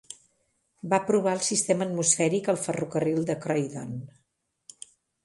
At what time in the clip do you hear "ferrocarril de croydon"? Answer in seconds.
2.63-3.93